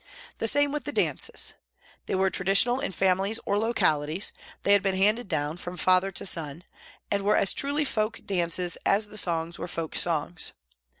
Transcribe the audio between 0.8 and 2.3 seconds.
the dances. They